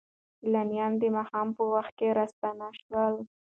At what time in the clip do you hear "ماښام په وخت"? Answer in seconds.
1.15-1.93